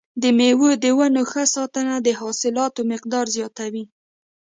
د 0.21 0.23
مېوو 0.37 0.69
د 0.83 0.85
ونو 0.97 1.21
ښه 1.31 1.43
ساتنه 1.55 1.95
د 2.01 2.07
حاصلاتو 2.19 2.81
مقدار 2.91 3.25
زیاتوي. 3.35 3.83